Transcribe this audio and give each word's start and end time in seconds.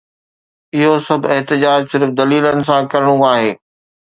اهو 0.77 0.95
سڀ 1.07 1.21
احتجاج 1.33 1.81
صرف 1.93 2.09
دليلن 2.19 2.57
سان 2.69 2.81
ڪرڻو 2.93 3.15
آهي. 3.31 3.51